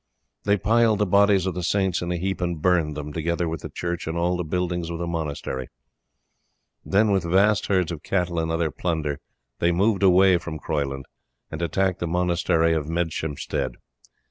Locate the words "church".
3.69-4.07